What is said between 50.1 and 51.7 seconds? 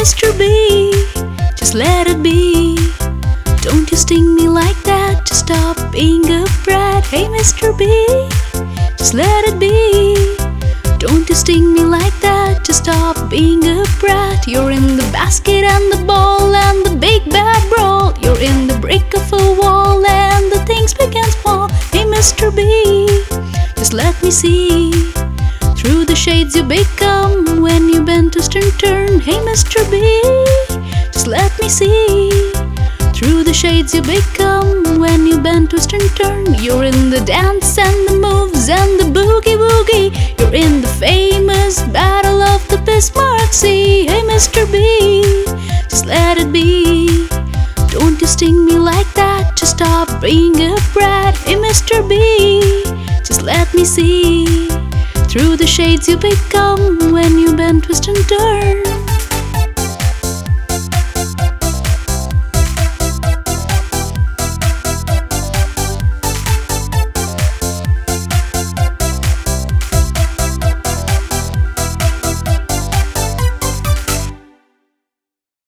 being a brat. Hey,